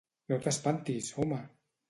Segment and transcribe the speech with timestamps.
[0.31, 1.41] No t'espantis, home!